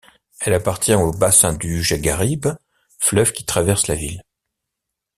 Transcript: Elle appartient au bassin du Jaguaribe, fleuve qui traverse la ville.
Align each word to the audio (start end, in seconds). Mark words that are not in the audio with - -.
Elle 0.39 0.55
appartient 0.55 0.95
au 0.95 1.11
bassin 1.11 1.53
du 1.53 1.83
Jaguaribe, 1.83 2.47
fleuve 2.97 3.33
qui 3.33 3.45
traverse 3.45 3.85
la 3.85 3.93
ville. 3.93 4.23